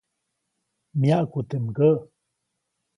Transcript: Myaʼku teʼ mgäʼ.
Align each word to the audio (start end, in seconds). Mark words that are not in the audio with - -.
Myaʼku 0.99 1.39
teʼ 1.49 1.61
mgäʼ. 1.65 1.97